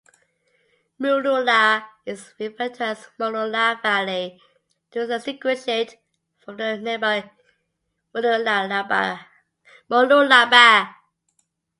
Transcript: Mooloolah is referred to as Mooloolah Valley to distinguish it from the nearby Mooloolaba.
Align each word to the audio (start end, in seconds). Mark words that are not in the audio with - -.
Mooloolah 0.99 1.87
is 2.07 2.33
referred 2.39 2.73
to 2.73 2.85
as 2.85 3.07
Mooloolah 3.19 3.83
Valley 3.83 4.41
to 4.89 5.05
distinguish 5.05 5.67
it 5.67 6.01
from 6.39 6.57
the 6.57 6.75
nearby 6.79 7.29
Mooloolaba. 8.15 9.27